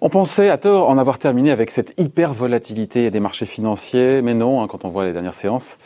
On 0.00 0.08
pensait 0.10 0.50
à 0.50 0.58
tort 0.58 0.88
en 0.90 0.98
avoir 0.98 1.18
terminé 1.18 1.50
avec 1.50 1.70
cette 1.70 1.98
hyper 1.98 2.34
volatilité 2.34 3.10
des 3.10 3.20
marchés 3.20 3.46
financiers, 3.46 4.20
mais 4.22 4.34
non, 4.34 4.62
hein, 4.62 4.66
quand 4.68 4.84
on 4.84 4.88
voit 4.88 5.04
les 5.04 5.12
dernières 5.12 5.34
séances. 5.34 5.78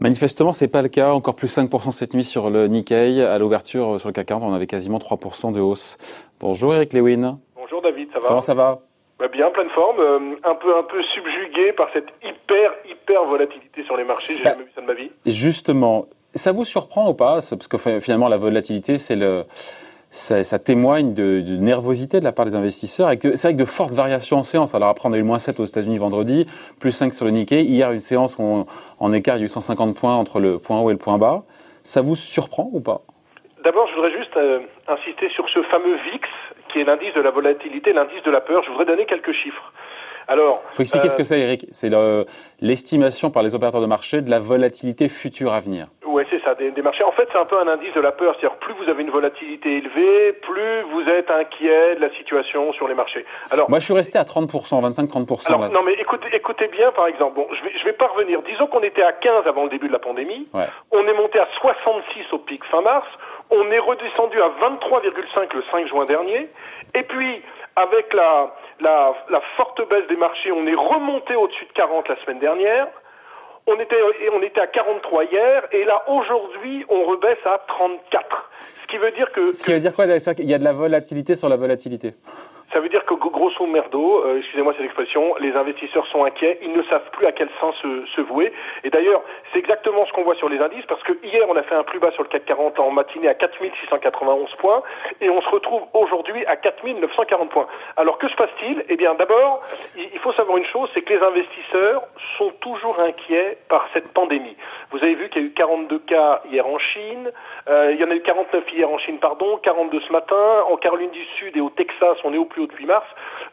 Manifestement, 0.00 0.52
c'est 0.52 0.68
pas 0.68 0.80
le 0.82 0.88
cas. 0.88 1.12
Encore 1.12 1.34
plus 1.34 1.54
5% 1.56 1.90
cette 1.90 2.14
nuit 2.14 2.24
sur 2.24 2.50
le 2.50 2.68
Nikkei. 2.68 3.22
À 3.22 3.38
l'ouverture 3.38 3.94
euh, 3.94 3.98
sur 3.98 4.08
le 4.08 4.12
CAC 4.12 4.26
40, 4.26 4.44
on 4.44 4.54
avait 4.54 4.66
quasiment 4.68 4.98
3% 4.98 5.52
de 5.52 5.60
hausse. 5.60 5.98
Bonjour 6.40 6.74
Eric 6.74 6.92
Lewin. 6.92 7.38
Bonjour 7.56 7.82
David, 7.82 8.08
ça 8.12 8.20
va 8.20 8.28
Comment 8.28 8.40
ça 8.40 8.54
va? 8.54 8.80
Bah 9.18 9.26
bien, 9.26 9.50
pleine 9.50 9.70
forme, 9.70 9.98
euh, 9.98 10.36
un 10.44 10.54
peu 10.54 10.78
un 10.78 10.84
peu 10.84 11.02
subjugué 11.14 11.72
par 11.72 11.88
cette 11.92 12.06
hyper 12.22 12.70
hyper 12.88 13.24
volatilité 13.24 13.82
sur 13.84 13.96
les 13.96 14.04
marchés. 14.04 14.36
J'ai 14.36 14.44
Bah, 14.44 14.50
jamais 14.52 14.64
vu 14.64 14.70
ça 14.76 14.80
de 14.82 14.86
ma 14.86 14.94
vie. 14.94 15.10
Justement, 15.26 16.06
ça 16.34 16.52
vous 16.52 16.64
surprend 16.64 17.08
ou 17.10 17.14
pas 17.14 17.34
Parce 17.50 17.68
que 17.68 17.76
fin- 17.78 18.00
finalement, 18.00 18.28
la 18.28 18.36
volatilité, 18.36 18.98
c'est 18.98 19.16
le, 19.16 19.44
ça, 20.10 20.42
ça 20.44 20.58
témoigne 20.58 21.12
de, 21.14 21.40
de 21.40 21.56
nervosité 21.56 22.20
de 22.20 22.24
la 22.24 22.32
part 22.32 22.44
des 22.46 22.54
investisseurs. 22.54 23.10
C'est 23.20 23.42
vrai 23.42 23.52
que 23.54 23.58
de 23.58 23.64
fortes 23.64 23.92
variations 23.92 24.38
en 24.38 24.42
séance. 24.42 24.74
Alors 24.74 24.88
après, 24.88 25.08
on 25.08 25.12
a 25.12 25.16
eu 25.16 25.20
le 25.20 25.26
moins 25.26 25.38
7 25.38 25.60
aux 25.60 25.64
États-Unis 25.64 25.98
vendredi, 25.98 26.46
plus 26.80 26.92
5 26.92 27.12
sur 27.14 27.24
le 27.24 27.30
Nikkei. 27.32 27.62
Hier, 27.64 27.90
une 27.92 28.00
séance 28.00 28.36
où 28.38 28.42
on- 28.42 28.66
en 29.00 29.12
écart, 29.12 29.36
il 29.36 29.40
y 29.40 29.42
a 29.42 29.46
eu 29.46 29.48
150 29.48 29.94
points 29.96 30.14
entre 30.14 30.40
le 30.40 30.58
point 30.58 30.80
haut 30.80 30.90
et 30.90 30.94
le 30.94 30.98
point 30.98 31.18
bas. 31.18 31.42
Ça 31.82 32.02
vous 32.02 32.16
surprend 32.16 32.68
ou 32.72 32.80
pas? 32.80 33.00
D'abord, 33.64 33.86
je 33.88 33.94
voudrais 33.96 34.16
juste 34.16 34.36
euh, 34.36 34.60
insister 34.86 35.28
sur 35.34 35.48
ce 35.48 35.62
fameux 35.64 35.96
VIX, 35.96 36.20
qui 36.72 36.78
est 36.80 36.84
l'indice 36.84 37.12
de 37.14 37.20
la 37.20 37.30
volatilité, 37.30 37.92
l'indice 37.92 38.22
de 38.24 38.30
la 38.30 38.40
peur. 38.40 38.62
Je 38.64 38.70
voudrais 38.70 38.84
donner 38.86 39.04
quelques 39.06 39.32
chiffres. 39.32 39.72
Alors, 40.30 40.62
faut 40.74 40.82
expliquer 40.82 41.06
euh, 41.06 41.10
ce 41.10 41.16
que 41.16 41.22
c'est, 41.24 41.40
Eric. 41.40 41.66
C'est 41.70 41.88
le- 41.88 42.26
l'estimation 42.60 43.30
par 43.30 43.42
les 43.42 43.54
opérateurs 43.54 43.80
de 43.80 43.86
marché 43.86 44.20
de 44.20 44.30
la 44.30 44.38
volatilité 44.38 45.08
future 45.08 45.52
à 45.54 45.60
venir. 45.60 45.86
Ouais, 46.08 46.26
c'est 46.30 46.42
ça, 46.42 46.54
des, 46.54 46.70
des 46.70 46.82
marchés. 46.82 47.04
En 47.04 47.12
fait, 47.12 47.28
c'est 47.30 47.38
un 47.38 47.44
peu 47.44 47.58
un 47.58 47.68
indice 47.68 47.92
de 47.94 48.00
la 48.00 48.12
peur. 48.12 48.34
C'est-à-dire, 48.40 48.58
plus 48.58 48.72
vous 48.74 48.88
avez 48.88 49.02
une 49.02 49.10
volatilité 49.10 49.76
élevée, 49.76 50.32
plus 50.32 50.82
vous 50.92 51.02
êtes 51.08 51.30
inquiet 51.30 51.96
de 51.96 52.00
la 52.00 52.10
situation 52.14 52.72
sur 52.72 52.88
les 52.88 52.94
marchés. 52.94 53.24
Alors, 53.50 53.68
Moi, 53.68 53.78
je 53.78 53.84
suis 53.84 53.94
resté 53.94 54.18
à 54.18 54.22
30%, 54.24 54.48
25-30%. 54.80 55.48
alors 55.48 55.60
là. 55.62 55.68
non, 55.68 55.82
mais 55.82 55.92
écoutez, 55.94 56.28
écoutez 56.32 56.68
bien, 56.68 56.90
par 56.92 57.06
exemple. 57.06 57.34
Bon, 57.36 57.46
je 57.52 57.62
vais, 57.62 57.72
je 57.78 57.84
vais 57.84 57.92
pas 57.92 58.06
revenir. 58.06 58.40
Disons 58.42 58.66
qu'on 58.66 58.80
était 58.82 59.02
à 59.02 59.12
15 59.12 59.46
avant 59.46 59.64
le 59.64 59.70
début 59.70 59.88
de 59.88 59.92
la 59.92 59.98
pandémie. 59.98 60.46
Ouais. 60.54 60.66
On 60.92 61.06
est 61.06 61.14
monté 61.14 61.38
à 61.38 61.46
66 61.60 62.32
au 62.32 62.38
pic 62.38 62.64
fin 62.64 62.80
mars. 62.80 63.06
On 63.50 63.70
est 63.70 63.78
redescendu 63.78 64.40
à 64.42 64.48
23,5 64.60 65.54
le 65.54 65.62
5 65.70 65.86
juin 65.88 66.04
dernier. 66.06 66.48
Et 66.94 67.02
puis, 67.02 67.42
avec 67.76 68.12
la, 68.14 68.54
la, 68.80 69.12
la 69.30 69.40
forte 69.56 69.86
baisse 69.88 70.06
des 70.08 70.16
marchés, 70.16 70.52
on 70.52 70.66
est 70.66 70.74
remonté 70.74 71.34
au-dessus 71.34 71.66
de 71.66 71.72
40 71.72 72.08
la 72.08 72.16
semaine 72.24 72.38
dernière. 72.38 72.88
On 73.70 73.78
était, 73.78 73.96
on 74.32 74.42
était 74.42 74.60
à 74.60 74.66
43 74.66 75.24
hier. 75.24 75.62
Et 75.72 75.84
là, 75.84 76.02
aujourd'hui, 76.08 76.86
on 76.88 77.04
rebaisse 77.04 77.36
à 77.44 77.62
34. 77.68 78.50
Ce 78.80 78.86
qui 78.86 78.96
veut 78.96 79.10
dire 79.12 79.30
que, 79.32 79.52
Ce 79.52 79.62
qui 79.62 79.72
veut 79.72 79.80
dire 79.80 79.94
quoi 79.94 80.06
Il 80.06 80.48
y 80.48 80.54
a 80.54 80.58
de 80.58 80.64
la 80.64 80.72
volatilité 80.72 81.34
sur 81.34 81.50
la 81.50 81.56
volatilité. 81.56 82.14
Ça 82.72 82.80
veut 82.80 82.88
dire 82.88 83.04
que 83.06 83.14
gro- 83.14 83.30
grosso 83.30 83.66
merdo, 83.66 84.24
euh, 84.24 84.38
excusez-moi 84.38 84.74
cette 84.76 84.84
expression, 84.84 85.34
les 85.40 85.52
investisseurs 85.56 86.06
sont 86.08 86.24
inquiets, 86.24 86.58
ils 86.62 86.72
ne 86.72 86.82
savent 86.84 87.08
plus 87.12 87.26
à 87.26 87.32
quel 87.32 87.48
sens 87.60 87.74
se, 87.82 88.04
se 88.14 88.20
vouer. 88.20 88.52
Et 88.84 88.90
d'ailleurs, 88.90 89.22
c'est 89.52 89.58
exactement 89.58 90.04
ce 90.06 90.12
qu'on 90.12 90.22
voit 90.22 90.34
sur 90.36 90.48
les 90.48 90.58
indices, 90.58 90.84
parce 90.86 91.02
que 91.02 91.12
hier 91.22 91.44
on 91.48 91.56
a 91.56 91.62
fait 91.62 91.74
un 91.74 91.82
plus 91.84 91.98
bas 91.98 92.10
sur 92.12 92.22
le 92.22 92.28
CAC 92.28 92.44
40 92.44 92.78
en 92.80 92.90
matinée 92.90 93.28
à 93.28 93.34
4691 93.34 94.54
points, 94.56 94.82
et 95.20 95.30
on 95.30 95.40
se 95.40 95.48
retrouve 95.48 95.82
aujourd'hui 95.94 96.44
à 96.46 96.56
4940 96.56 97.48
points. 97.50 97.66
Alors 97.96 98.18
que 98.18 98.28
se 98.28 98.34
passe-t-il? 98.36 98.84
Eh 98.88 98.96
bien 98.96 99.14
d'abord, 99.14 99.62
il 99.96 100.18
faut 100.20 100.32
savoir 100.32 100.58
une 100.58 100.66
chose, 100.66 100.90
c'est 100.94 101.02
que 101.02 101.12
les 101.14 101.22
investisseurs 101.22 102.02
sont 102.36 102.50
toujours 102.60 103.00
inquiets 103.00 103.58
par 103.68 103.88
cette 103.92 104.12
pandémie. 104.12 104.56
Vous 104.90 104.98
avez 104.98 105.14
vu 105.14 105.28
qu'il 105.30 105.42
y 105.42 105.44
a 105.44 105.48
eu 105.48 105.52
42 105.52 105.98
cas 106.00 106.42
hier 106.50 106.66
en 106.66 106.78
Chine, 106.78 107.30
euh, 107.68 107.92
il 107.92 108.00
y 108.00 108.04
en 108.04 108.10
a 108.10 108.14
eu 108.14 108.20
49 108.22 108.64
hier 108.72 108.90
en 108.90 108.98
Chine, 108.98 109.18
pardon, 109.18 109.58
42 109.62 110.00
ce 110.00 110.12
matin, 110.12 110.64
en 110.70 110.76
Caroline 110.76 111.10
du 111.10 111.24
Sud 111.38 111.56
et 111.56 111.60
au 111.60 111.70
Texas, 111.70 112.16
on 112.24 112.32
est 112.34 112.38
au 112.38 112.44
plus 112.44 112.57
haut 112.58 112.66
depuis 112.66 112.86
mars. 112.86 113.06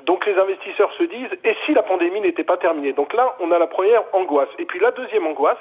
Donc 0.05 0.25
les 0.25 0.37
investisseurs 0.37 0.91
se 0.93 1.03
disent, 1.03 1.31
et 1.43 1.55
si 1.65 1.73
la 1.73 1.83
pandémie 1.83 2.21
n'était 2.21 2.43
pas 2.43 2.57
terminée? 2.57 2.93
Donc 2.93 3.13
là, 3.13 3.35
on 3.39 3.51
a 3.51 3.59
la 3.59 3.67
première 3.67 4.03
angoisse. 4.13 4.49
Et 4.59 4.65
puis 4.65 4.79
la 4.79 4.91
deuxième 4.91 5.25
angoisse, 5.27 5.57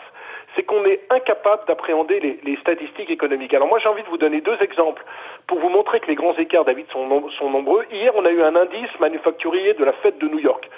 c'est 0.54 0.62
qu'on 0.62 0.84
est 0.84 1.00
incapable 1.10 1.62
d'appréhender 1.66 2.40
les, 2.42 2.56
statistiques 2.56 3.10
économiques. 3.10 3.52
Alors 3.54 3.68
moi, 3.68 3.78
j'ai 3.78 3.88
envie 3.88 4.02
de 4.02 4.08
vous 4.08 4.18
donner 4.18 4.40
deux 4.40 4.60
exemples 4.62 5.04
pour 5.46 5.58
vous 5.58 5.68
montrer 5.68 6.00
que 6.00 6.06
les 6.06 6.14
grands 6.14 6.36
écarts, 6.36 6.64
David, 6.64 6.86
sont 6.92 7.50
nombreux. 7.50 7.84
Hier, 7.90 8.12
on 8.14 8.24
a 8.24 8.30
eu 8.30 8.42
un 8.42 8.54
indice 8.56 8.90
manufacturier 9.00 9.74
de 9.74 9.84
la 9.84 9.92
fête 9.94 10.18
de 10.18 10.28
New 10.28 10.38
York. 10.38 10.68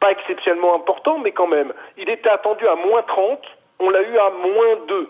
Pas 0.00 0.10
exceptionnellement 0.10 0.74
important, 0.74 1.18
mais 1.18 1.32
quand 1.32 1.46
même. 1.46 1.72
Il 1.96 2.10
était 2.10 2.28
attendu 2.28 2.66
à 2.68 2.74
moins 2.74 3.02
30, 3.02 3.40
on 3.80 3.90
l'a 3.90 4.02
eu 4.02 4.18
à 4.18 4.30
moins 4.30 4.76
2. 4.88 5.08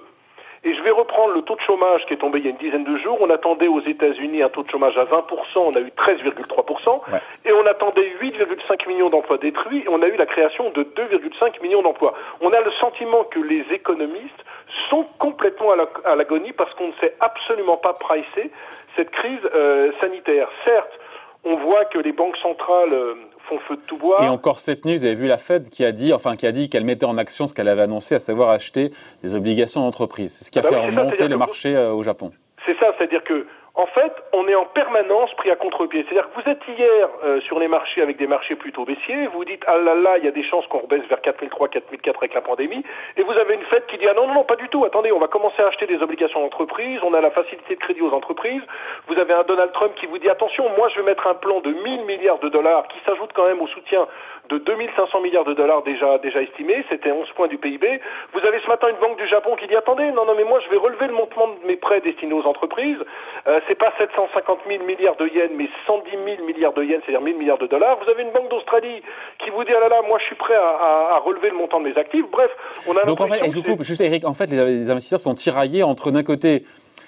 Et 0.66 0.74
je 0.74 0.82
vais 0.82 0.90
reprendre 0.90 1.32
le 1.32 1.42
taux 1.42 1.54
de 1.54 1.60
chômage 1.60 2.04
qui 2.06 2.14
est 2.14 2.16
tombé 2.16 2.40
il 2.40 2.44
y 2.44 2.48
a 2.48 2.50
une 2.50 2.56
dizaine 2.56 2.82
de 2.82 2.96
jours. 2.98 3.18
On 3.20 3.30
attendait 3.30 3.68
aux 3.68 3.78
États-Unis 3.78 4.42
un 4.42 4.48
taux 4.48 4.64
de 4.64 4.68
chômage 4.70 4.98
à 4.98 5.04
20%, 5.04 5.22
on 5.58 5.72
a 5.76 5.78
eu 5.78 5.92
13,3%. 5.96 7.12
Ouais. 7.12 7.20
Et 7.44 7.52
on 7.52 7.64
attendait 7.66 8.10
8,5 8.20 8.88
millions 8.88 9.08
d'emplois 9.08 9.38
détruits 9.38 9.84
et 9.86 9.88
on 9.88 10.02
a 10.02 10.08
eu 10.08 10.16
la 10.16 10.26
création 10.26 10.70
de 10.70 10.82
2,5 10.82 11.62
millions 11.62 11.82
d'emplois. 11.82 12.14
On 12.40 12.52
a 12.52 12.60
le 12.60 12.72
sentiment 12.80 13.22
que 13.22 13.38
les 13.38 13.64
économistes 13.70 14.44
sont 14.90 15.06
complètement 15.20 15.70
à 16.04 16.16
l'agonie 16.16 16.50
parce 16.50 16.74
qu'on 16.74 16.88
ne 16.88 16.94
sait 17.00 17.14
absolument 17.20 17.76
pas 17.76 17.92
pricer 17.92 18.50
cette 18.96 19.10
crise 19.10 19.38
euh, 19.54 19.92
sanitaire. 20.00 20.48
Certes, 20.64 20.98
on 21.44 21.54
voit 21.58 21.84
que 21.84 21.98
les 21.98 22.10
banques 22.10 22.36
centrales 22.38 22.92
euh, 22.92 23.14
font 23.48 23.58
feu 23.60 23.76
de 23.76 23.80
tout 23.86 23.96
bois. 23.96 24.24
Et 24.24 24.28
encore 24.28 24.60
cette 24.60 24.84
nuit, 24.84 24.96
vous 24.96 25.04
avez 25.04 25.14
vu 25.14 25.26
la 25.26 25.36
Fed 25.36 25.68
qui 25.70 25.84
a 25.84 25.92
dit, 25.92 26.12
enfin 26.12 26.36
qui 26.36 26.46
a 26.46 26.52
dit 26.52 26.68
qu'elle 26.68 26.84
mettait 26.84 27.06
en 27.06 27.18
action 27.18 27.46
ce 27.46 27.54
qu'elle 27.54 27.68
avait 27.68 27.82
annoncé, 27.82 28.14
à 28.14 28.18
savoir 28.18 28.50
acheter 28.50 28.90
des 29.22 29.34
obligations 29.34 29.80
d'entreprise. 29.82 30.32
C'est 30.32 30.44
ce 30.44 30.50
qui 30.50 30.58
a 30.58 30.62
Ah 30.64 30.70
bah 30.70 30.76
fait 30.76 30.88
oui, 30.88 30.96
remonter 30.96 31.28
les 31.28 31.36
marchés 31.36 31.74
euh, 31.76 31.92
au 31.92 32.02
Japon. 32.02 32.32
C'est 32.64 32.76
ça, 32.78 32.86
c'est-à-dire 32.98 33.22
que, 33.24 33.46
en 33.76 33.86
fait, 33.86 34.12
on 34.32 34.48
est 34.48 34.54
en 34.54 34.64
permanence 34.64 35.32
pris 35.34 35.50
à 35.50 35.56
contre-pied. 35.56 36.04
C'est-à-dire 36.04 36.30
que 36.30 36.40
vous 36.40 36.48
êtes 36.48 36.62
hier 36.66 37.08
euh, 37.24 37.40
sur 37.42 37.58
les 37.58 37.68
marchés 37.68 38.00
avec 38.00 38.16
des 38.16 38.26
marchés 38.26 38.56
plutôt 38.56 38.86
baissiers, 38.86 39.26
vous 39.26 39.44
dites 39.44 39.62
ah 39.66 39.76
là 39.76 39.94
là, 39.94 40.16
il 40.16 40.24
y 40.24 40.28
a 40.28 40.30
des 40.30 40.42
chances 40.44 40.66
qu'on 40.68 40.78
rebaisse 40.78 41.04
vers 41.08 41.20
4003, 41.20 41.68
4004 41.68 42.16
avec 42.16 42.34
la 42.34 42.40
pandémie, 42.40 42.82
et 43.18 43.22
vous 43.22 43.32
avez 43.32 43.54
une 43.54 43.64
fête 43.64 43.86
qui 43.86 43.98
dit 43.98 44.08
ah 44.08 44.14
non 44.14 44.28
non 44.28 44.34
non 44.34 44.44
pas 44.44 44.56
du 44.56 44.68
tout. 44.70 44.86
Attendez, 44.86 45.12
on 45.12 45.18
va 45.18 45.28
commencer 45.28 45.60
à 45.62 45.66
acheter 45.66 45.86
des 45.86 46.02
obligations 46.02 46.40
d'entreprise, 46.40 47.00
on 47.02 47.12
a 47.12 47.20
la 47.20 47.30
facilité 47.30 47.74
de 47.74 47.80
crédit 47.80 48.00
aux 48.00 48.14
entreprises. 48.14 48.62
Vous 49.08 49.18
avez 49.18 49.34
un 49.34 49.42
Donald 49.42 49.72
Trump 49.72 49.92
qui 49.96 50.06
vous 50.06 50.18
dit 50.18 50.30
attention, 50.30 50.70
moi 50.78 50.88
je 50.88 51.00
vais 51.00 51.04
mettre 51.06 51.26
un 51.26 51.34
plan 51.34 51.60
de 51.60 51.70
1000 51.70 52.06
milliards 52.06 52.38
de 52.38 52.48
dollars 52.48 52.88
qui 52.88 52.98
s'ajoute 53.04 53.32
quand 53.34 53.46
même 53.46 53.60
au 53.60 53.66
soutien 53.68 54.06
de 54.48 54.58
2500 54.58 55.20
milliards 55.20 55.44
de 55.44 55.54
dollars 55.54 55.82
déjà 55.82 56.18
déjà 56.18 56.42
estimés, 56.42 56.84
c'était 56.90 57.10
11 57.12 57.26
points 57.34 57.48
du 57.48 57.58
PIB. 57.58 58.00
Vous 58.32 58.40
avez 58.40 58.60
ce 58.60 58.68
matin 58.68 58.88
une 58.88 58.96
banque 59.00 59.18
du 59.18 59.26
Japon 59.28 59.56
qui 59.56 59.66
dit 59.66 59.76
attendez, 59.76 60.10
non 60.12 60.24
non 60.24 60.34
mais 60.36 60.44
moi 60.44 60.60
je 60.64 60.70
vais 60.70 60.76
relever 60.76 61.06
le 61.08 61.14
montant 61.14 61.48
de 61.48 61.66
mes 61.66 61.76
prêts 61.76 62.00
destinés 62.00 62.34
aux 62.34 62.44
entreprises. 62.46 62.98
Euh, 63.46 63.60
c'est 63.68 63.74
pas 63.74 63.92
750 63.98 64.58
000 64.68 64.84
milliards 64.84 65.16
de 65.16 65.26
yens, 65.28 65.50
mais 65.56 65.68
110 65.86 66.10
000 66.10 66.44
milliards 66.46 66.72
de 66.74 66.82
yens, 66.84 67.02
c'est-à-dire 67.04 67.20
1000 67.22 67.36
milliards 67.36 67.58
de 67.58 67.66
dollars. 67.66 67.98
Vous 68.04 68.10
avez 68.10 68.22
une 68.22 68.32
banque 68.32 68.50
d'Australie 68.50 69.02
qui 69.42 69.50
vous 69.50 69.64
dit 69.64 69.72
ah 69.76 69.80
là 69.80 69.88
là, 69.88 70.02
moi 70.06 70.18
je 70.20 70.24
suis 70.26 70.36
prêt 70.36 70.54
à, 70.54 70.60
à- 70.60 71.14
à 71.14 71.18
relever 71.18 71.50
le 71.50 71.56
montant 71.56 71.80
de 71.80 71.88
mes 71.88 71.96
actifs. 71.96 72.24
Bref, 72.30 72.50
on 72.86 72.96
a 72.96 73.04
Donc 73.04 73.20
en 73.20 73.26
fait, 73.26 73.44
et 73.44 73.50
juste 73.84 74.00
Eric, 74.00 74.24
en 74.24 74.34
fait, 74.34 74.46
les, 74.50 74.64
les 74.64 74.90
investisseurs 74.90 75.20
sont 75.20 75.34
tiraillés 75.34 75.82
entre 75.82 76.10
d'un 76.10 76.22
côté 76.22 76.64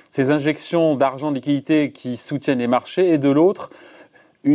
ces 0.08 0.30
injections 0.30 0.94
d'argent 0.94 1.30
de 1.30 1.34
liquidité 1.36 1.92
qui 1.92 2.16
soutiennent 2.16 2.60
les 2.60 2.66
marchés 2.66 3.10
et 3.10 3.18
de 3.18 3.30
l'autre 3.30 3.70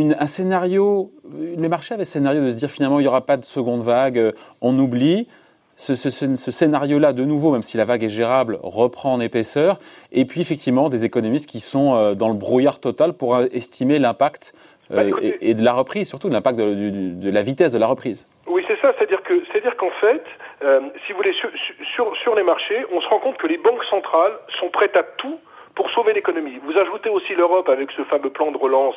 une, 0.00 0.16
un 0.18 0.26
scénario. 0.26 1.10
Les 1.56 1.68
marchés 1.68 1.94
avaient 1.94 2.04
ce 2.04 2.12
scénario 2.12 2.42
de 2.42 2.50
se 2.50 2.54
dire 2.56 2.70
finalement 2.70 2.98
il 3.00 3.02
n'y 3.02 3.08
aura 3.08 3.24
pas 3.26 3.36
de 3.36 3.44
seconde 3.44 3.82
vague, 3.82 4.18
euh, 4.18 4.32
on 4.60 4.78
oublie. 4.78 5.28
Ce, 5.76 5.96
ce- 5.96 6.10
ce- 6.10 6.36
ce 6.36 6.50
scénario-là, 6.52 7.12
de 7.12 7.24
nouveau, 7.24 7.50
même 7.50 7.62
si 7.62 7.76
la 7.76 7.84
vague 7.84 8.04
est 8.04 8.08
gérable, 8.08 8.60
reprend 8.62 9.12
en 9.12 9.18
épaisseur. 9.20 9.80
Et 10.12 10.24
puis, 10.24 10.40
effectivement, 10.40 10.88
des 10.88 11.04
économistes 11.04 11.48
qui 11.50 11.58
sont 11.58 11.94
euh, 11.96 12.14
dans 12.14 12.28
le 12.28 12.34
brouillard 12.34 12.78
total 12.78 13.12
pour 13.12 13.34
euh, 13.34 13.46
estimer 13.52 13.98
l'impact 13.98 14.52
Bah, 14.88 15.02
et, 15.20 15.50
et 15.50 15.54
de 15.54 15.64
la 15.64 15.72
reprise, 15.72 16.06
surtout 16.08 16.28
de 16.28 16.32
l'impact 16.32 16.58
de, 16.58 17.28
la 17.30 17.42
vitesse 17.42 17.72
de 17.72 17.78
la 17.78 17.88
reprise. 17.88 18.28
Oui, 18.46 18.62
c'est 18.68 18.78
ça. 18.80 18.92
C'est-à-dire 18.96 19.22
que, 19.24 19.34
c'est-à-dire 19.50 19.76
qu'en 19.76 19.90
fait, 20.00 20.22
euh, 20.62 20.78
si 21.06 21.12
vous 21.12 21.18
voulez, 21.18 21.32
sur, 21.32 21.48
sur, 21.96 22.16
sur 22.22 22.36
les 22.36 22.44
marchés, 22.44 22.84
on 22.94 23.00
se 23.00 23.08
rend 23.08 23.18
compte 23.18 23.36
que 23.38 23.48
les 23.48 23.58
banques 23.58 23.82
centrales 23.90 24.34
sont 24.60 24.68
prêtes 24.70 24.96
à 24.96 25.02
tout 25.02 25.38
pour 25.74 25.90
sauver 25.90 26.12
l'économie. 26.12 26.60
Vous 26.64 26.78
ajoutez 26.78 27.10
aussi 27.10 27.34
l'Europe 27.34 27.68
avec 27.68 27.90
ce 27.96 28.04
fameux 28.04 28.30
plan 28.30 28.52
de 28.52 28.58
relance 28.58 28.94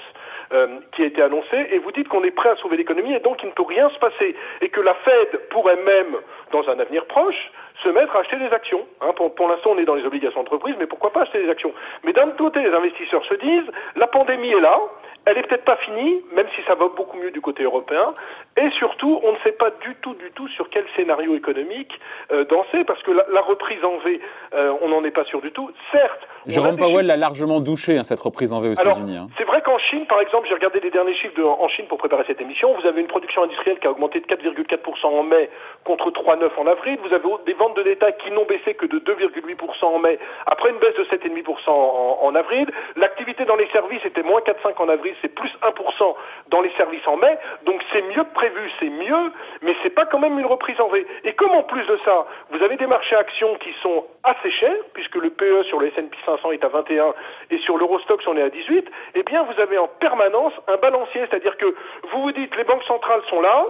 euh, 0.53 0.79
qui 0.93 1.03
a 1.03 1.05
été 1.05 1.21
annoncé, 1.21 1.67
et 1.71 1.79
vous 1.79 1.91
dites 1.91 2.07
qu'on 2.07 2.23
est 2.23 2.31
prêt 2.31 2.49
à 2.49 2.55
sauver 2.57 2.77
l'économie, 2.77 3.13
et 3.13 3.19
donc 3.19 3.41
il 3.43 3.47
ne 3.47 3.53
peut 3.53 3.63
rien 3.63 3.89
se 3.89 3.99
passer, 3.99 4.35
et 4.61 4.69
que 4.69 4.81
la 4.81 4.93
Fed 4.93 5.39
pourrait 5.49 5.79
même, 5.83 6.15
dans 6.51 6.67
un 6.69 6.79
avenir 6.79 7.05
proche, 7.05 7.51
se 7.83 7.89
mettre 7.89 8.15
à 8.15 8.19
acheter 8.19 8.37
des 8.37 8.51
actions. 8.53 8.85
Hein, 9.01 9.11
pour 9.15 9.33
pour 9.35 9.47
l'instant, 9.47 9.71
on 9.75 9.77
est 9.77 9.85
dans 9.85 9.95
les 9.95 10.05
obligations 10.05 10.41
d'entreprise, 10.41 10.75
mais 10.79 10.87
pourquoi 10.87 11.11
pas 11.11 11.21
acheter 11.21 11.43
des 11.43 11.49
actions 11.49 11.73
Mais 12.03 12.13
d'un 12.13 12.27
autre 12.27 12.37
côté, 12.37 12.61
les 12.61 12.73
investisseurs 12.73 13.23
se 13.25 13.35
disent, 13.35 13.69
la 13.95 14.07
pandémie 14.07 14.49
est 14.51 14.59
là, 14.59 14.79
elle 15.25 15.37
est 15.37 15.43
peut-être 15.43 15.65
pas 15.65 15.75
finie, 15.77 16.23
même 16.33 16.47
si 16.55 16.61
ça 16.65 16.75
va 16.75 16.87
beaucoup 16.87 17.17
mieux 17.17 17.31
du 17.31 17.41
côté 17.41 17.63
européen. 17.63 18.13
Et 18.55 18.69
surtout, 18.71 19.19
on 19.23 19.33
ne 19.33 19.37
sait 19.43 19.51
pas 19.51 19.71
du 19.81 19.93
tout, 20.01 20.13
du 20.15 20.31
tout 20.31 20.47
sur 20.49 20.69
quel 20.69 20.85
scénario 20.95 21.35
économique 21.35 21.91
euh, 22.31 22.45
danser, 22.45 22.85
parce 22.85 23.01
que 23.03 23.11
la, 23.11 23.25
la 23.33 23.41
reprise 23.41 23.83
en 23.83 23.97
V, 23.97 24.21
euh, 24.53 24.73
on 24.81 24.87
n'en 24.89 25.03
est 25.03 25.11
pas 25.11 25.25
sûr 25.25 25.41
du 25.41 25.51
tout. 25.51 25.69
Certes, 25.91 26.21
Jérôme 26.45 26.77
Powell 26.77 27.05
l'a 27.07 27.17
largement 27.17 27.59
douché, 27.59 27.97
hein, 27.97 28.03
cette 28.03 28.21
reprise 28.21 28.53
en 28.53 28.61
V 28.61 28.69
aux 28.69 28.73
États-Unis. 28.73 29.17
hein. 29.17 29.27
c'est 29.37 29.43
vrai 29.43 29.61
qu'en 29.61 29.77
Chine, 29.79 30.05
par 30.07 30.21
exemple, 30.21 30.47
j'ai 30.47 30.53
regardé 30.53 30.79
les 30.79 30.91
derniers 30.91 31.13
chiffres 31.15 31.35
de, 31.35 31.43
en 31.43 31.67
Chine 31.67 31.85
pour 31.89 31.97
préparer 31.97 32.23
cette 32.25 32.39
émission. 32.39 32.73
Vous 32.79 32.87
avez 32.87 33.01
une 33.01 33.07
production 33.07 33.43
industrielle 33.43 33.79
qui 33.79 33.87
a 33.87 33.91
augmenté 33.91 34.21
de 34.21 34.25
4,4% 34.25 35.07
en 35.07 35.23
mai 35.23 35.49
contre 35.83 36.09
3,9 36.09 36.49
en 36.57 36.67
avril. 36.67 36.97
Vous 37.05 37.13
avez 37.13 37.25
des 37.45 37.53
ventes 37.53 37.66
de 37.75 37.83
détail 37.83 38.15
qui 38.23 38.31
n'ont 38.31 38.45
baissé 38.45 38.73
que 38.73 38.85
de 38.85 38.99
2,8% 38.99 39.85
en 39.85 39.99
mai, 39.99 40.19
après 40.45 40.69
une 40.69 40.77
baisse 40.77 40.95
de 40.95 41.03
7,5% 41.05 41.69
en, 41.69 42.19
en 42.21 42.35
avril. 42.35 42.69
L'activité 42.95 43.45
dans 43.45 43.55
les 43.55 43.67
services 43.69 44.03
était 44.05 44.23
moins 44.23 44.41
4,5 44.41 44.73
en 44.77 44.89
avril, 44.89 45.13
c'est 45.21 45.33
plus 45.33 45.51
1% 45.61 46.15
dans 46.49 46.61
les 46.61 46.71
services 46.77 47.07
en 47.07 47.17
mai. 47.17 47.37
Donc 47.65 47.81
c'est 47.91 48.01
mieux 48.01 48.23
que 48.23 48.33
prévu, 48.33 48.71
c'est 48.79 48.89
mieux, 48.89 49.31
mais 49.61 49.75
c'est 49.83 49.89
pas 49.89 50.05
quand 50.05 50.19
même 50.19 50.37
une 50.39 50.45
reprise 50.45 50.79
en 50.79 50.87
V. 50.87 51.05
Et 51.23 51.33
comme 51.33 51.51
en 51.51 51.63
plus 51.63 51.85
de 51.85 51.97
ça, 51.97 52.25
vous 52.51 52.61
avez 52.63 52.77
des 52.77 52.87
marchés 52.87 53.15
actions 53.15 53.55
qui 53.55 53.73
sont 53.81 54.05
assez 54.23 54.51
chers, 54.51 54.77
puisque 54.93 55.15
le 55.15 55.29
PE 55.29 55.63
sur 55.63 55.79
le 55.79 55.87
S&P 55.87 56.15
500 56.25 56.51
est 56.51 56.63
à 56.63 56.67
21 56.67 57.13
et 57.51 57.57
sur 57.59 57.77
l'Eurostox 57.77 58.25
on 58.27 58.37
est 58.37 58.41
à 58.41 58.49
18, 58.49 58.85
eh 59.15 59.23
bien 59.23 59.43
vous 59.43 59.59
avez 59.61 59.77
en 59.77 59.87
permanence 59.87 60.53
un 60.67 60.77
balancier, 60.77 61.21
c'est-à-dire 61.29 61.57
que 61.57 61.65
vous 62.11 62.21
vous 62.21 62.31
dites 62.31 62.55
les 62.55 62.63
banques 62.63 62.83
centrales 62.83 63.21
sont 63.29 63.41
là, 63.41 63.65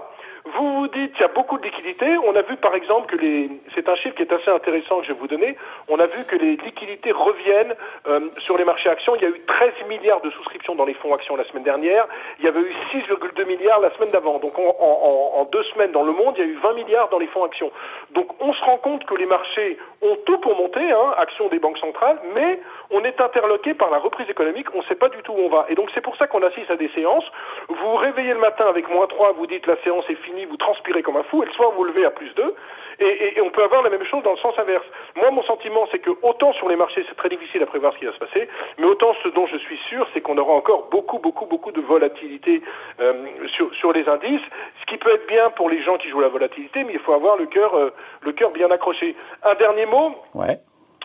vous 0.55 0.81
vous 0.81 0.87
dites 0.87 1.11
qu'il 1.13 1.21
y 1.21 1.25
a 1.25 1.33
beaucoup 1.33 1.57
de 1.57 1.63
liquidités. 1.63 2.17
On 2.25 2.35
a 2.35 2.41
vu 2.41 2.55
par 2.57 2.75
exemple 2.75 3.07
que 3.07 3.21
les, 3.21 3.49
c'est 3.75 3.87
un 3.89 3.95
chiffre 3.95 4.15
qui 4.15 4.21
est 4.21 4.31
assez 4.31 4.49
intéressant 4.49 4.99
que 4.99 5.07
je 5.07 5.13
vais 5.13 5.19
vous 5.19 5.27
donner. 5.27 5.57
On 5.87 5.99
a 5.99 6.05
vu 6.05 6.23
que 6.25 6.35
les 6.35 6.55
liquidités 6.55 7.11
reviennent 7.11 7.75
euh, 8.07 8.29
sur 8.37 8.57
les 8.57 8.63
marchés 8.63 8.89
actions. 8.89 9.15
Il 9.15 9.21
y 9.21 9.25
a 9.25 9.29
eu 9.29 9.41
13 9.45 9.71
milliards 9.89 10.21
de 10.21 10.29
souscriptions 10.31 10.75
dans 10.75 10.85
les 10.85 10.93
fonds 10.95 11.13
actions 11.13 11.35
la 11.35 11.45
semaine 11.45 11.63
dernière. 11.63 12.07
Il 12.39 12.45
y 12.45 12.47
avait 12.47 12.61
eu 12.61 12.73
6,2 12.93 13.45
milliards 13.45 13.79
la 13.79 13.91
semaine 13.95 14.11
d'avant. 14.11 14.39
Donc 14.39 14.57
en, 14.57 14.75
en, 14.79 15.41
en, 15.41 15.45
deux 15.45 15.63
semaines 15.73 15.91
dans 15.91 16.03
le 16.03 16.11
monde, 16.11 16.35
il 16.37 16.45
y 16.45 16.47
a 16.47 16.51
eu 16.51 16.57
20 16.61 16.73
milliards 16.73 17.09
dans 17.09 17.19
les 17.19 17.27
fonds 17.27 17.43
actions. 17.43 17.71
Donc 18.11 18.27
on 18.41 18.53
se 18.53 18.63
rend 18.63 18.77
compte 18.77 19.05
que 19.05 19.15
les 19.15 19.25
marchés 19.25 19.77
ont 20.01 20.17
tout 20.25 20.37
pour 20.39 20.55
monter, 20.55 20.91
hein, 20.91 21.15
actions 21.17 21.47
des 21.49 21.59
banques 21.59 21.79
centrales, 21.79 22.19
mais 22.35 22.59
on 22.91 23.03
est 23.03 23.19
interloqué 23.19 23.73
par 23.73 23.89
la 23.89 23.97
reprise 23.97 24.29
économique. 24.29 24.67
On 24.73 24.79
ne 24.79 24.83
sait 24.85 24.95
pas 24.95 25.09
du 25.09 25.21
tout 25.23 25.33
où 25.33 25.39
on 25.39 25.49
va. 25.49 25.65
Et 25.69 25.75
donc 25.75 25.89
c'est 25.93 26.01
pour 26.01 26.15
ça 26.17 26.27
qu'on 26.27 26.43
assiste 26.43 26.71
à 26.71 26.75
des 26.75 26.89
séances. 26.89 27.25
Vous 27.67 27.75
vous 27.75 27.95
réveillez 27.95 28.33
le 28.33 28.39
matin 28.39 28.65
avec 28.67 28.89
moins 28.89 29.07
3, 29.07 29.33
vous 29.33 29.47
dites 29.47 29.65
la 29.67 29.77
séance 29.83 30.05
est 30.09 30.15
finie 30.15 30.36
vous 30.45 30.57
transpirez 30.57 31.03
comme 31.03 31.17
un 31.17 31.23
fou, 31.23 31.43
et 31.43 31.45
le 31.45 31.51
soir 31.53 31.71
vous 31.71 31.83
levez 31.83 32.05
à 32.05 32.11
plus 32.11 32.33
2, 32.35 32.55
et, 32.99 33.39
on 33.41 33.51
peut 33.51 33.63
avoir 33.63 33.83
la 33.83 33.89
même 33.89 34.03
chose 34.05 34.23
dans 34.23 34.31
le 34.31 34.37
sens 34.37 34.57
inverse. 34.57 34.85
Moi, 35.15 35.29
mon 35.29 35.43
sentiment, 35.43 35.87
c'est 35.91 35.99
que 35.99 36.09
autant 36.23 36.53
sur 36.53 36.67
les 36.67 36.75
marchés, 36.75 37.05
c'est 37.07 37.15
très 37.15 37.29
difficile 37.29 37.61
à 37.61 37.67
prévoir 37.67 37.93
ce 37.93 37.99
qui 37.99 38.05
va 38.05 38.13
se 38.13 38.17
passer, 38.17 38.49
mais 38.77 38.85
autant 38.85 39.13
ce 39.23 39.29
dont 39.29 39.45
je 39.47 39.57
suis 39.57 39.77
sûr, 39.89 40.07
c'est 40.13 40.21
qu'on 40.21 40.37
aura 40.37 40.53
encore 40.53 40.87
beaucoup, 40.89 41.19
beaucoup, 41.19 41.45
beaucoup 41.45 41.71
de 41.71 41.81
volatilité 41.81 42.61
euh, 42.99 43.13
sur, 43.55 43.73
sur 43.75 43.91
les 43.91 44.07
indices, 44.09 44.41
ce 44.81 44.85
qui 44.87 44.97
peut 44.97 45.13
être 45.13 45.27
bien 45.27 45.49
pour 45.51 45.69
les 45.69 45.83
gens 45.83 45.97
qui 45.97 46.09
jouent 46.09 46.21
la 46.21 46.27
volatilité, 46.27 46.83
mais 46.83 46.93
il 46.93 46.99
faut 46.99 47.13
avoir 47.13 47.37
le 47.37 47.45
cœur, 47.45 47.75
euh, 47.75 47.93
le 48.21 48.31
cœur 48.31 48.49
bien 48.53 48.71
accroché. 48.71 49.15
Un 49.43 49.55
dernier 49.55 49.85
mot? 49.85 50.15
Ouais 50.33 50.57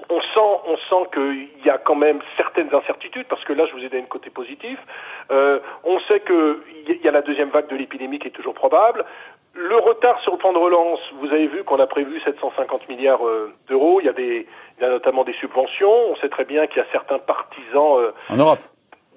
on 0.08 0.20
sent, 0.20 0.60
on 0.66 0.76
sent 0.76 1.10
qu'il 1.14 1.64
y 1.64 1.70
a 1.70 1.78
quand 1.78 1.94
même 1.94 2.20
certaines 2.36 2.74
incertitudes, 2.74 3.26
parce 3.28 3.44
que 3.44 3.52
là, 3.52 3.66
je 3.66 3.72
vous 3.72 3.84
ai 3.84 3.88
donné 3.88 4.02
un 4.02 4.06
côté 4.06 4.30
positif. 4.30 4.78
Euh, 5.30 5.60
on 5.84 5.98
sait 6.00 6.20
qu'il 6.20 7.00
y 7.02 7.08
a 7.08 7.12
la 7.12 7.22
deuxième 7.22 7.50
vague 7.50 7.68
de 7.68 7.76
l'épidémie 7.76 8.18
qui 8.18 8.28
est 8.28 8.32
toujours 8.32 8.54
probable. 8.54 9.04
Le 9.54 9.76
retard 9.76 10.18
sur 10.22 10.32
le 10.32 10.38
plan 10.38 10.52
de 10.52 10.58
relance, 10.58 11.00
vous 11.20 11.26
avez 11.26 11.46
vu 11.46 11.62
qu'on 11.64 11.78
a 11.78 11.86
prévu 11.86 12.20
750 12.22 12.88
milliards 12.88 13.26
euh, 13.26 13.52
d'euros. 13.68 14.00
Il 14.00 14.06
y 14.06 14.08
a 14.08 14.14
des, 14.14 14.46
il 14.78 14.82
y 14.82 14.86
a 14.86 14.88
notamment 14.88 15.24
des 15.24 15.34
subventions. 15.34 15.92
On 16.10 16.16
sait 16.16 16.30
très 16.30 16.44
bien 16.44 16.66
qu'il 16.66 16.78
y 16.78 16.80
a 16.80 16.86
certains 16.90 17.18
partisans 17.18 17.98
euh, 17.98 18.12
en 18.30 18.36
Europe. 18.36 18.60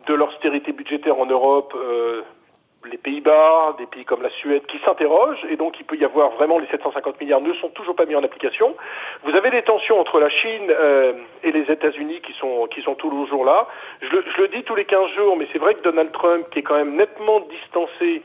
de 0.08 0.14
l'austérité 0.14 0.74
budgétaire 0.74 1.18
en 1.18 1.26
Europe, 1.26 1.74
euh, 1.76 2.22
les 2.90 2.98
Pays-Bas, 2.98 3.76
des 3.78 3.86
pays 3.86 4.06
comme 4.06 4.22
la 4.22 4.30
Suède 4.30 4.66
qui 4.68 4.80
s'interrogent, 4.80 5.46
et 5.50 5.56
donc 5.56 5.80
il 5.80 5.86
peut 5.86 5.98
y 5.98 6.06
avoir 6.06 6.32
vraiment 6.32 6.60
les 6.60 6.68
750 6.68 7.20
milliards 7.20 7.42
ne 7.42 7.54
sont 7.54 7.70
toujours 7.70 7.96
pas 7.96 8.06
mis 8.06 8.16
en 8.16 8.24
application. 8.24 8.76
Vous 9.24 9.36
avez 9.36 9.50
des 9.50 9.62
tensions 9.64 10.00
entre 10.00 10.20
la 10.20 10.30
Chine 10.30 10.70
euh, 10.70 11.14
et 11.44 11.52
les 11.52 11.72
États-Unis 11.72 12.22
qui 12.22 12.34
sont 12.34 12.68
qui 12.68 12.82
sont 12.82 12.96
toujours 12.96 13.46
là. 13.46 13.68
Je 14.02 14.10
le, 14.10 14.24
je 14.36 14.42
le 14.42 14.48
dis 14.50 14.64
tous 14.64 14.76
les 14.76 14.86
15 14.86 15.12
jours, 15.12 15.38
mais 15.38 15.48
c'est 15.52 15.60
vrai 15.60 15.76
que 15.76 15.82
Donald 15.82 16.12
Trump, 16.12 16.46
qui 16.52 16.60
est 16.60 16.64
quand 16.64 16.76
même 16.76 16.96
nettement 16.96 17.42
distancé 17.42 18.22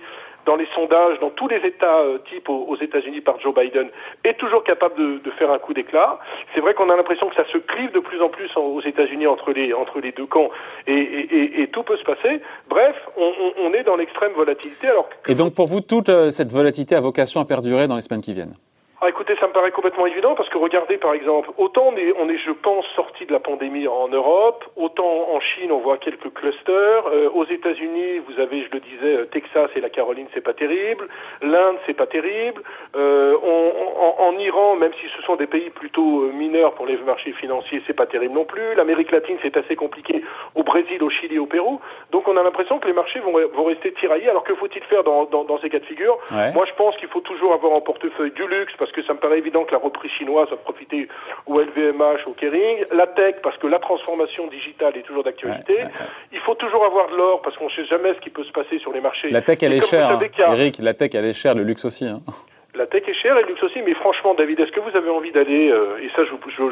dans 0.51 0.57
les 0.57 0.67
sondages, 0.75 1.21
dans 1.21 1.31
tous 1.31 1.47
les 1.47 1.59
États 1.65 2.01
euh, 2.01 2.19
types 2.29 2.49
aux, 2.49 2.77
États-Unis 2.77 3.21
par 3.21 3.39
Joe 3.39 3.55
Biden, 3.55 3.89
est 4.25 4.35
toujours 4.35 4.65
capable 4.65 4.97
de, 5.23 5.31
faire 5.39 5.53
un 5.53 5.61
coup 5.61 5.73
d'éclat. 5.73 6.19
C'est 6.53 6.61
vrai 6.61 6.75
qu'on 6.75 6.91
a 6.91 6.97
l'impression 6.97 7.29
que 7.29 7.37
ça 7.37 7.45
se 7.53 7.59
clive 7.59 7.93
de 7.93 8.01
plus 8.01 8.21
en 8.21 8.29
plus 8.29 8.51
aux 8.57 8.83
États-Unis 8.83 9.29
entre 9.29 9.53
les 9.53 9.73
entre 9.73 10.01
les 10.01 10.11
deux 10.11 10.27
camps, 10.27 10.51
et, 10.89 11.69
tout 11.73 11.85
peut 11.85 11.97
se 11.99 12.03
passer. 12.03 12.41
Bref, 12.69 12.97
on, 13.17 13.33
on 13.59 13.73
est 13.75 13.85
dans 13.85 13.95
l'extrême 13.95 14.33
volatilité. 14.33 14.89
Alors 14.89 15.09
et 15.29 15.37
donc 15.37 15.55
pour 15.55 15.69
vous, 15.69 15.81
toute 15.81 16.09
euh, 16.09 16.33
cette 16.33 16.51
volatilité 16.51 16.97
a 16.97 17.01
vocation 17.01 17.41
à 17.41 17.45
perdurer 17.45 17.87
dans 17.87 17.95
les 17.95 18.03
semaines 18.03 18.23
qui 18.23 18.35
viennent? 18.35 18.57
Ah, 19.03 19.09
écoutez, 19.09 19.35
ça 19.41 19.47
me 19.47 19.53
paraît 19.53 19.71
complètement 19.71 20.07
évident 20.07 20.35
parce 20.35 20.49
que 20.51 20.59
regardez 20.59 20.99
par 20.99 21.15
exemple, 21.15 21.51
autant 21.57 21.89
on 21.89 21.97
est, 21.97 22.13
on 22.19 22.29
est 22.29 22.37
je 22.37 22.51
pense, 22.51 22.85
sorti 22.95 23.25
de 23.25 23.33
la 23.33 23.41
pandémie 23.41 23.89
en 23.89 24.09
Europe, 24.09 24.65
autant 24.77 25.31
en 25.33 25.41
Chine 25.41 25.73
on 25.73 25.79
voit 25.79 25.97
quelques 25.97 26.33
clusters. 26.35 27.07
Euh, 27.07 27.31
aux 27.31 27.47
États-Unis, 27.47 28.19
vous 28.29 28.39
avez, 28.41 28.65
je 28.65 28.71
le 28.73 28.81
disais, 28.81 29.21
euh, 29.21 29.25
Texas 29.25 29.71
et 29.75 29.81
la 29.81 29.89
Caroline, 29.89 30.27
c'est 30.35 30.43
pas 30.43 30.53
terrible. 30.53 31.09
L'Inde, 31.41 31.77
c'est 31.87 31.95
pas 31.95 32.07
terrible. 32.07 32.63
Euh, 32.95 33.37
on, 33.43 33.73
en, 34.01 34.29
en, 34.29 34.39
Iran, 34.39 34.77
même 34.77 34.93
si 35.01 35.07
ce 35.17 35.23
sont 35.23 35.37
des 35.37 35.47
pays 35.47 35.71
plutôt 35.71 36.25
euh, 36.25 36.33
mineurs 36.33 36.75
pour 36.75 36.87
les 36.87 36.97
marchés 36.99 37.33
financiers, 37.33 37.83
c'est 37.87 37.97
pas 37.97 38.07
terrible 38.07 38.35
non 38.35 38.45
plus. 38.45 38.75
L'Amérique 38.75 39.13
latine, 39.13 39.39
c'est 39.43 39.57
assez 39.57 39.77
compliqué. 39.77 40.23
Au 40.55 40.63
Brésil, 40.63 41.03
au 41.03 41.09
Chili, 41.09 41.39
au 41.39 41.47
Pérou. 41.47 41.81
Donc 42.11 42.29
on 42.29 42.37
a 42.37 42.43
l'impression 42.43 42.79
que 42.79 42.87
les 42.87 42.93
marchés 42.93 43.21
vont, 43.21 43.33
vont 43.33 43.65
rester 43.65 43.93
tiraillés. 43.93 44.29
Alors 44.29 44.45
que 44.45 44.55
faut-il 44.55 44.83
faire 44.85 45.05
dans, 45.05 45.25
dans, 45.25 45.45
dans, 45.45 45.59
ces 45.61 45.71
cas 45.71 45.79
de 45.79 45.87
figure? 45.87 46.19
Ouais. 46.31 46.53
Moi, 46.53 46.67
je 46.67 46.75
pense 46.75 46.97
qu'il 46.97 47.09
faut 47.09 47.21
toujours 47.21 47.55
avoir 47.55 47.73
en 47.73 47.81
portefeuille 47.81 48.33
du 48.33 48.47
luxe 48.47 48.75
parce 48.79 48.90
parce 48.91 49.03
que 49.03 49.07
ça 49.07 49.15
me 49.15 49.19
paraît 49.19 49.39
évident 49.39 49.65
que 49.65 49.73
la 49.73 49.79
reprise 49.79 50.11
chinoise 50.13 50.49
va 50.51 50.57
profiter 50.57 51.09
au 51.47 51.61
LVMH, 51.61 52.27
au 52.27 52.33
Kering, 52.33 52.85
la 52.93 53.07
tech 53.07 53.37
parce 53.43 53.57
que 53.59 53.67
la 53.69 53.79
transformation 53.79 54.49
digitale 54.49 54.97
est 54.97 55.03
toujours 55.03 55.23
d'actualité. 55.23 55.75
Ouais, 55.75 55.79
ouais, 55.81 55.85
ouais. 55.85 56.07
Il 56.33 56.41
faut 56.41 56.55
toujours 56.55 56.85
avoir 56.85 57.09
de 57.11 57.17
l'or 57.17 57.41
parce 57.43 57.57
qu'on 57.57 57.67
ne 57.67 57.71
sait 57.71 57.85
jamais 57.85 58.15
ce 58.15 58.21
qui 58.21 58.31
peut 58.31 58.45
se 58.45 58.53
passer 58.53 58.79
sur 58.81 58.93
les 58.93 59.01
marchés. 59.01 59.31
La 59.31 59.43
tech 59.43 59.59
elle 59.63 59.75
est 59.75 59.87
chère, 59.87 60.11
hein. 60.11 60.21
Eric. 60.55 60.79
La 60.81 60.95
tech 60.95 61.11
elle 61.15 61.27
est 61.27 61.33
chère, 61.33 61.55
le 61.55 61.63
luxe 61.63 61.85
aussi. 61.85 62.05
Hein. 62.05 62.21
La 62.81 62.87
tech 62.87 63.07
est 63.07 63.13
chère 63.13 63.37
et 63.37 63.43
le 63.43 63.49
luxe 63.49 63.63
aussi, 63.63 63.83
mais 63.83 63.93
franchement, 63.93 64.33
David, 64.33 64.59
est-ce 64.59 64.73
que 64.73 64.81
vous 64.81 64.97
avez 64.97 65.11
envie 65.11 65.33
d'aller, 65.33 65.69
euh, 65.69 65.99
et 66.03 66.09
ça 66.17 66.25
je, 66.25 66.31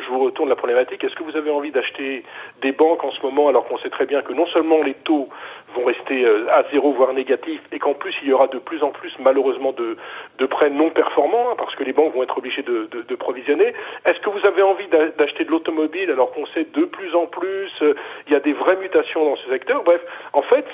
vous 0.09 0.19
retourne 0.19 0.49
la 0.49 0.57
problématique, 0.57 1.05
est-ce 1.05 1.15
que 1.15 1.23
vous 1.23 1.37
avez 1.37 1.51
envie 1.51 1.71
d'acheter 1.71 2.25
des 2.63 2.73
banques 2.73 3.05
en 3.05 3.11
ce 3.11 3.21
moment 3.21 3.49
alors 3.49 3.67
qu'on 3.67 3.77
sait 3.77 3.91
très 3.91 4.07
bien 4.07 4.23
que 4.23 4.33
non 4.33 4.47
seulement 4.47 4.83
les 4.83 4.95
taux 4.95 5.29
vont 5.75 5.85
rester 5.85 6.25
euh, 6.25 6.47
à 6.51 6.65
zéro, 6.73 6.93
voire 6.93 7.13
négatifs, 7.13 7.61
et 7.73 7.79
qu'en 7.79 7.93
plus 7.93 8.15
il 8.23 8.29
y 8.29 8.33
aura 8.33 8.47
de 8.47 8.57
plus 8.57 8.83
en 8.83 8.89
plus 8.89 9.13
malheureusement 9.19 9.73
de, 9.73 10.47
prêts 10.47 10.71
non 10.71 10.89
performants, 10.89 11.51
hein, 11.51 11.57
parce 11.59 11.75
que 11.75 11.85
les 11.85 11.93
banques 11.93 12.15
vont 12.15 12.23
être 12.23 12.39
obligées 12.39 12.63
de, 12.63 13.15
provisionner, 13.17 13.75
est-ce 14.07 14.19
que 14.21 14.31
vous 14.31 14.47
avez 14.47 14.63
envie 14.63 14.89
d'acheter 15.19 15.45
de 15.45 15.51
l'automobile 15.51 16.11
alors 16.11 16.33
qu'on 16.33 16.47
sait 16.47 16.67
de 16.73 16.85
plus 16.87 17.15
en 17.15 17.27
plus, 17.27 17.71
euh, 17.83 17.95
il 18.27 18.33
y 18.33 18.37
a 18.37 18.41
des 18.41 18.55
vraies 18.55 18.77
mutations 18.77 19.27
dans 19.27 19.37
ce 19.37 19.51
secteur? 19.51 19.83
Bref, 19.83 20.01
en 20.33 20.43
fait, 20.43 20.65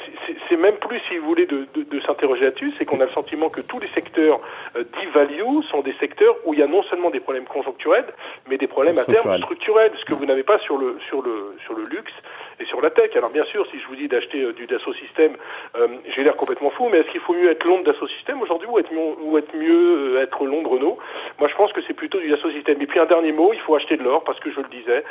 c'est 0.48 0.56
même 0.56 0.76
plus, 0.76 1.00
si 1.08 1.16
vous 1.16 1.26
voulez, 1.26 1.46
de, 1.46 1.66
s'interroger 2.06 2.44
là-dessus, 2.44 2.72
c'est 2.78 2.84
qu'on 2.84 3.00
a 3.00 3.06
le 3.06 3.12
sentiment 3.12 3.48
que 3.48 3.62
tous 3.62 3.80
les 3.80 3.88
secteurs 3.88 4.40
euh, 4.76 4.84
dits 4.84 5.06
value 5.24 5.62
sont 5.70 5.80
des 5.82 5.94
secteurs 6.00 6.36
où 6.44 6.54
il 6.54 6.60
y 6.60 6.62
a 6.62 6.66
non 6.66 6.82
seulement 6.84 7.10
des 7.10 7.20
problèmes 7.20 7.44
conjoncturels, 7.44 8.06
mais 8.48 8.58
des 8.58 8.66
problèmes 8.66 8.98
à 8.98 9.04
terme 9.04 9.36
structurels, 9.38 9.92
ce 9.98 10.04
que 10.04 10.14
vous 10.14 10.26
n'avez 10.26 10.42
pas 10.42 10.58
sur 10.60 10.78
le, 10.78 10.98
sur, 11.08 11.22
le, 11.22 11.56
sur 11.64 11.74
le 11.74 11.84
luxe 11.84 12.12
et 12.60 12.64
sur 12.66 12.80
la 12.80 12.90
tech. 12.90 13.10
Alors 13.16 13.30
bien 13.30 13.44
sûr, 13.44 13.66
si 13.70 13.78
je 13.78 13.86
vous 13.86 13.96
dis 13.96 14.08
d'acheter 14.08 14.42
euh, 14.42 14.52
du 14.52 14.66
Dassault 14.66 14.94
Systèmes, 14.94 15.36
euh, 15.76 15.88
j'ai 16.14 16.22
l'air 16.22 16.36
complètement 16.36 16.70
fou, 16.70 16.88
mais 16.90 16.98
est-ce 16.98 17.10
qu'il 17.10 17.20
faut 17.20 17.34
mieux 17.34 17.50
être 17.50 17.64
long 17.64 17.80
de 17.80 17.84
Dassault 17.84 18.08
Systèmes 18.08 18.40
aujourd'hui 18.42 18.68
ou 18.70 18.78
être, 18.78 18.90
ou 18.92 19.38
être 19.38 19.54
mieux 19.54 20.16
euh, 20.16 20.22
être 20.22 20.44
long 20.44 20.62
de 20.62 20.68
Renault? 20.68 20.98
Moi, 21.38 21.48
je 21.48 21.54
pense 21.56 21.72
que 21.72 21.80
c'est 21.86 21.94
plutôt 21.94 22.18
du 22.18 22.28
Dassault 22.28 22.50
Systèmes. 22.50 22.80
Et 22.80 22.86
puis 22.86 23.00
un 23.00 23.06
dernier 23.06 23.32
mot, 23.32 23.52
il 23.52 23.60
faut 23.60 23.74
acheter 23.74 23.96
de 23.96 24.02
l'or 24.02 24.24
parce 24.24 24.38
que 24.40 24.50
je 24.50 24.60
le 24.60 24.68
disais, 24.68 25.04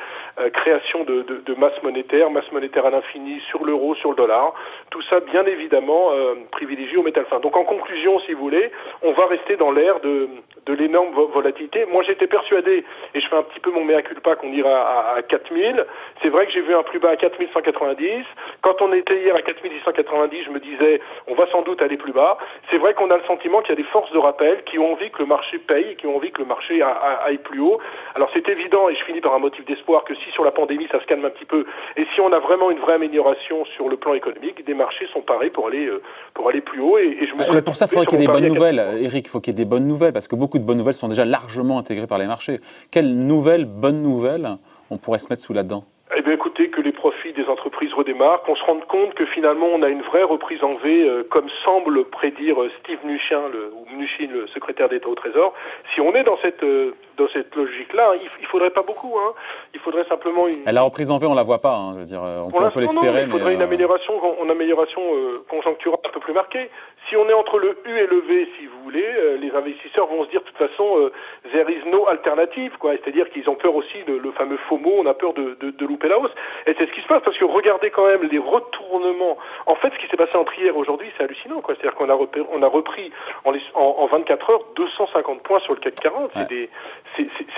création 0.53 1.03
de, 1.03 1.23
masse 1.57 1.81
monétaire, 1.83 2.29
masse 2.29 2.51
monétaire 2.51 2.85
à 2.85 2.89
l'infini 2.89 3.39
sur 3.49 3.63
l'euro, 3.65 3.95
sur 3.95 4.09
le 4.09 4.15
dollar, 4.15 4.53
tout 4.89 5.01
ça 5.03 5.19
bien 5.19 5.45
évidemment 5.45 6.11
privilégié 6.51 6.97
au 6.97 7.03
métal 7.03 7.25
fin. 7.25 7.39
Donc 7.39 7.55
en 7.55 7.63
conclusion, 7.63 8.19
si 8.21 8.33
vous 8.33 8.41
voulez, 8.41 8.71
on 9.01 9.11
va 9.11 9.27
rester 9.27 9.55
dans 9.55 9.71
l'ère 9.71 9.99
de, 10.01 10.27
l'énorme 10.67 11.11
volatilité. 11.11 11.85
Moi, 11.91 12.03
j'étais 12.03 12.27
persuadé, 12.27 12.83
et 13.13 13.21
je 13.21 13.27
fais 13.27 13.35
un 13.35 13.43
petit 13.43 13.59
peu 13.59 13.71
mon 13.71 13.83
mea 13.83 14.01
culpa, 14.01 14.35
qu'on 14.35 14.51
ira 14.51 15.13
à, 15.13 15.17
à 15.17 15.21
4000. 15.21 15.85
C'est 16.21 16.29
vrai 16.29 16.45
que 16.47 16.51
j'ai 16.51 16.61
vu 16.61 16.73
un 16.73 16.83
plus 16.83 16.99
bas 16.99 17.09
à 17.09 17.15
4190. 17.37 18.25
Quand 18.61 18.81
on 18.81 18.93
était 18.93 19.19
hier 19.21 19.35
à 19.35 19.41
4690, 19.41 20.43
je 20.45 20.49
me 20.49 20.59
disais, 20.59 21.01
on 21.27 21.35
va 21.35 21.49
sans 21.51 21.61
doute 21.61 21.81
aller 21.81 21.97
plus 21.97 22.13
bas. 22.13 22.37
C'est 22.69 22.77
vrai 22.77 22.93
qu'on 22.93 23.09
a 23.11 23.17
le 23.17 23.23
sentiment 23.23 23.61
qu'il 23.61 23.69
y 23.69 23.73
a 23.73 23.81
des 23.81 23.89
forces 23.89 24.11
de 24.11 24.17
rappel 24.17 24.63
qui 24.65 24.79
ont 24.79 24.93
envie 24.93 25.09
que 25.11 25.19
le 25.19 25.25
marché 25.25 25.57
paye, 25.59 25.95
qui 25.97 26.07
ont 26.07 26.15
envie 26.15 26.31
que 26.31 26.41
le 26.41 26.47
marché 26.47 26.81
aille 26.81 27.37
plus 27.37 27.59
haut. 27.59 27.79
Alors 28.15 28.29
c'est 28.33 28.47
évident, 28.49 28.89
et 28.89 28.95
je 28.95 29.03
finis 29.03 29.21
par 29.21 29.33
un 29.33 29.39
motif 29.39 29.65
d'espoir, 29.65 30.03
que 30.03 30.15
si 30.15 30.31
sur 30.31 30.43
la 30.43 30.51
pandémie 30.51 30.87
ça 30.91 30.99
se 30.99 31.05
calme 31.05 31.25
un 31.25 31.29
petit 31.29 31.45
peu, 31.45 31.65
et 31.97 32.05
si 32.13 32.21
on 32.21 32.31
a 32.31 32.39
vraiment 32.39 32.71
une 32.71 32.79
vraie 32.79 32.93
amélioration 32.95 33.65
sur 33.65 33.89
le 33.89 33.97
plan 33.97 34.13
économique, 34.13 34.63
des 34.65 34.73
marchés 34.73 35.07
sont 35.13 35.21
parés 35.21 35.49
pour 35.49 35.67
aller, 35.67 35.85
euh, 35.85 36.01
pour 36.33 36.49
aller 36.49 36.61
plus 36.61 36.81
haut. 36.81 36.97
Et, 36.97 37.17
et 37.21 37.27
je 37.27 37.33
me 37.35 37.61
pour 37.61 37.75
ça, 37.75 37.85
il 37.85 37.89
faudrait 37.89 38.05
qu'il 38.05 38.19
y 38.19 38.23
ait 38.23 38.27
des 38.27 38.31
bonnes 38.31 38.47
nouvelles, 38.47 38.97
Eric, 38.99 39.25
il 39.25 39.29
faut 39.29 39.39
qu'il 39.39 39.53
y 39.53 39.55
ait 39.55 39.63
des 39.63 39.69
bonnes 39.69 39.87
nouvelles, 39.87 40.13
parce 40.13 40.27
que 40.27 40.35
beaucoup 40.35 40.59
de 40.59 40.63
bonnes 40.63 40.77
nouvelles 40.77 40.93
sont 40.93 41.07
déjà 41.07 41.25
largement 41.25 41.79
intégrées 41.79 42.07
par 42.07 42.17
les 42.17 42.27
marchés. 42.27 42.59
Quelles 42.91 43.17
nouvelles, 43.17 43.65
bonnes 43.65 44.01
nouvelles, 44.01 44.57
on 44.89 44.97
pourrait 44.97 45.19
se 45.19 45.27
mettre 45.29 45.41
sous 45.41 45.53
la 45.53 45.63
dent? 45.63 45.85
Bien, 46.23 46.33
écoutez, 46.33 46.69
que 46.69 46.81
les 46.81 46.91
profits 46.91 47.33
des 47.33 47.45
entreprises 47.45 47.93
redémarrent, 47.93 48.41
qu'on 48.43 48.55
se 48.55 48.63
rende 48.63 48.85
compte 48.85 49.13
que 49.13 49.25
finalement 49.25 49.67
on 49.67 49.81
a 49.83 49.89
une 49.89 50.01
vraie 50.01 50.23
reprise 50.23 50.63
en 50.63 50.75
V, 50.77 51.07
euh, 51.07 51.23
comme 51.29 51.49
semble 51.63 52.05
prédire 52.05 52.57
Steve 52.79 52.99
Mnuchin, 53.03 53.41
le, 53.51 53.71
ou 53.75 53.85
Mnuchin, 53.93 54.27
le 54.31 54.47
secrétaire 54.47 54.89
d'État 54.89 55.07
au 55.07 55.15
Trésor. 55.15 55.53
Si 55.93 56.01
on 56.01 56.13
est 56.15 56.23
dans 56.23 56.37
cette 56.41 56.63
euh, 56.63 56.93
dans 57.17 57.27
cette 57.33 57.55
logique-là. 57.55 58.13
Il, 58.15 58.29
il 58.39 58.47
faudrait 58.47 58.71
pas 58.71 58.83
beaucoup. 58.83 59.17
Hein. 59.17 59.33
Il 59.73 59.79
faudrait 59.79 60.05
simplement 60.05 60.47
une. 60.47 60.61
Elle 60.65 60.77
a 60.77 60.81
reprise 60.81 61.11
en 61.11 61.17
V, 61.17 61.27
on 61.27 61.33
la 61.33 61.43
voit 61.43 61.61
pas. 61.61 61.75
Hein, 61.75 61.93
je 61.93 61.99
veux 61.99 62.05
dire, 62.05 62.21
on, 62.21 62.51
peut, 62.51 62.79
l'espérer. 62.79 63.23
Il 63.23 63.31
faudrait 63.31 63.53
une 63.53 63.61
amélioration, 63.61 64.13
une 64.43 64.51
amélioration 64.51 65.01
conjoncturelle 65.49 65.99
un 66.05 66.09
peu 66.09 66.19
plus 66.19 66.33
marquée. 66.33 66.69
Si 67.09 67.17
on 67.17 67.27
est 67.29 67.33
entre 67.33 67.59
le 67.59 67.77
U 67.85 67.97
et 67.97 68.07
le 68.07 68.21
V, 68.21 68.47
si 68.57 68.65
vous 68.65 68.83
voulez, 68.83 69.05
les 69.39 69.51
investisseurs 69.51 70.07
vont 70.07 70.23
se 70.23 70.29
dire 70.29 70.41
de 70.41 70.45
toute 70.45 70.57
façon, 70.57 71.11
there 71.51 71.69
is 71.69 71.89
no 71.89 72.07
alternative, 72.07 72.77
quoi. 72.79 72.93
C'est-à-dire 72.93 73.29
qu'ils 73.29 73.49
ont 73.49 73.55
peur 73.55 73.75
aussi 73.75 74.03
de 74.07 74.13
le 74.13 74.31
fameux 74.31 74.57
FOMO, 74.69 74.93
on 74.99 75.05
a 75.05 75.13
peur 75.13 75.33
de, 75.33 75.57
de, 75.59 75.71
de 75.71 75.85
louper 75.85 76.07
la 76.07 76.17
hausse. 76.19 76.31
Et 76.65 76.75
c'est 76.77 76.87
ce 76.87 76.93
qui 76.93 77.01
se 77.01 77.07
passe 77.07 77.21
parce 77.23 77.37
que 77.37 77.45
regardez 77.45 77.89
quand 77.89 78.07
même 78.07 78.23
les 78.23 78.39
retournements. 78.39 79.37
En 79.65 79.75
fait, 79.75 79.91
ce 79.93 79.99
qui 79.99 80.07
s'est 80.07 80.17
passé 80.17 80.35
entre 80.35 80.57
hier 80.57 80.73
et 80.73 80.77
aujourd'hui, 80.77 81.09
c'est 81.17 81.23
hallucinant, 81.23 81.61
quoi. 81.61 81.75
C'est-à-dire 81.75 81.95
qu'on 81.95 82.09
a, 82.09 82.13
repris, 82.13 82.41
on 82.51 82.61
a 82.61 82.67
repris 82.67 83.11
en, 83.45 83.53
en, 83.75 84.05
24 84.07 84.49
heures 84.49 84.65
250 84.75 85.43
points 85.43 85.59
sur 85.59 85.73
le 85.73 85.79
CAC 85.79 85.95
40. 85.95 86.31
C'est 86.49 86.69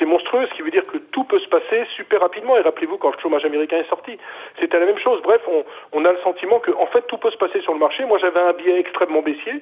monstrueux, 0.05 0.47
ce 0.49 0.55
qui 0.55 0.61
veut 0.61 0.71
dire 0.71 0.85
que 0.85 0.97
tout 0.97 1.23
peut 1.23 1.39
se 1.39 1.47
passer 1.49 1.85
super 1.95 2.21
rapidement. 2.21 2.57
Et 2.57 2.61
rappelez-vous, 2.61 2.97
quand 2.97 3.11
le 3.11 3.21
chômage 3.21 3.45
américain 3.45 3.77
est 3.77 3.89
sorti, 3.89 4.17
c'était 4.59 4.79
la 4.79 4.85
même 4.85 4.99
chose. 4.99 5.21
Bref, 5.23 5.41
on, 5.47 5.63
on 5.93 6.05
a 6.05 6.11
le 6.11 6.19
sentiment 6.23 6.59
que, 6.59 6.71
en 6.71 6.87
fait, 6.87 7.01
tout 7.07 7.17
peut 7.17 7.31
se 7.31 7.37
passer 7.37 7.61
sur 7.61 7.73
le 7.73 7.79
marché. 7.79 8.05
Moi, 8.05 8.17
j'avais 8.19 8.39
un 8.39 8.53
biais 8.53 8.79
extrêmement 8.79 9.21
baissier. 9.21 9.61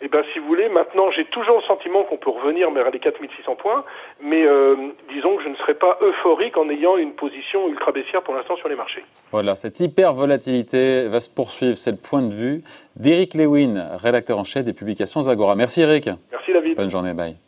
Et 0.00 0.08
ben, 0.08 0.22
si 0.32 0.38
vous 0.38 0.46
voulez, 0.46 0.68
maintenant, 0.68 1.10
j'ai 1.10 1.24
toujours 1.24 1.56
le 1.56 1.62
sentiment 1.62 2.04
qu'on 2.04 2.18
peut 2.18 2.30
revenir 2.30 2.70
vers 2.70 2.90
les 2.90 3.00
4600 3.00 3.56
points, 3.56 3.84
mais 4.22 4.46
euh, 4.46 4.76
disons 5.12 5.36
que 5.36 5.42
je 5.42 5.48
ne 5.48 5.56
serais 5.56 5.74
pas 5.74 5.98
euphorique 6.00 6.56
en 6.56 6.68
ayant 6.70 6.96
une 6.96 7.14
position 7.14 7.68
ultra 7.68 7.90
baissière 7.90 8.22
pour 8.22 8.34
l'instant 8.34 8.56
sur 8.56 8.68
les 8.68 8.76
marchés. 8.76 9.02
Voilà, 9.32 9.56
cette 9.56 9.80
hyper 9.80 10.12
volatilité 10.12 11.08
va 11.08 11.20
se 11.20 11.28
poursuivre. 11.28 11.76
C'est 11.76 11.90
le 11.90 11.96
point 11.96 12.22
de 12.22 12.32
vue 12.32 12.62
d'Eric 12.94 13.34
Lewin, 13.34 13.96
rédacteur 14.00 14.38
en 14.38 14.44
chef 14.44 14.64
des 14.64 14.72
publications 14.72 15.26
Agora. 15.26 15.56
Merci 15.56 15.82
Eric. 15.82 16.08
Merci 16.30 16.52
David. 16.52 16.76
Bonne 16.76 16.90
journée, 16.90 17.12
bye. 17.12 17.47